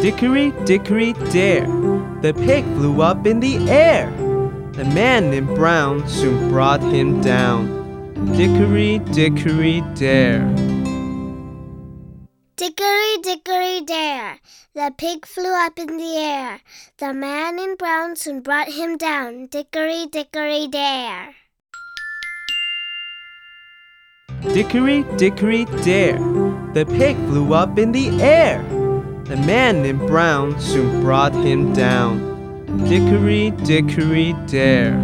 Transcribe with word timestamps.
Dickory, 0.00 0.50
dickory, 0.64 1.12
dare, 1.30 1.66
the 2.22 2.32
pig 2.32 2.64
flew 2.76 3.02
up 3.02 3.26
in 3.26 3.40
the 3.40 3.68
air. 3.68 4.10
The 4.72 4.86
man 4.86 5.34
in 5.34 5.44
brown 5.44 6.08
soon 6.08 6.48
brought 6.48 6.80
him 6.80 7.20
down. 7.20 7.68
Dickory, 8.34 9.00
dickory, 9.12 9.82
dare. 9.94 10.48
Dickory, 12.56 13.18
dickory, 13.22 13.82
dare, 13.82 14.38
the 14.74 14.90
pig 14.96 15.26
flew 15.26 15.52
up 15.52 15.78
in 15.78 15.98
the 15.98 16.16
air. 16.16 16.60
The 16.96 17.12
man 17.12 17.58
in 17.58 17.76
brown 17.76 18.16
soon 18.16 18.40
brought 18.40 18.68
him 18.68 18.96
down. 18.96 19.48
Dickory, 19.48 20.06
dickory, 20.06 20.66
dare. 20.68 21.34
Dickory, 24.54 25.04
dickory, 25.18 25.66
dare, 25.84 26.18
the 26.72 26.86
pig 26.88 27.16
flew 27.28 27.52
up 27.52 27.78
in 27.78 27.92
the 27.92 28.08
air. 28.22 28.79
The 29.30 29.36
man 29.36 29.84
in 29.84 29.96
brown 30.08 30.60
soon 30.60 31.02
brought 31.02 31.32
him 31.32 31.72
down. 31.72 32.18
Dickory, 32.88 33.52
dickory, 33.64 34.34
dare. 34.48 34.98